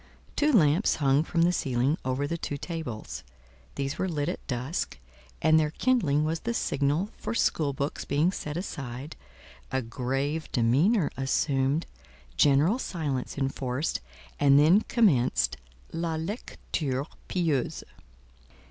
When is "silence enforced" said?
12.79-14.01